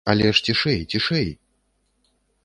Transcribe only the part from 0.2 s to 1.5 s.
ж цішэй, цішэй!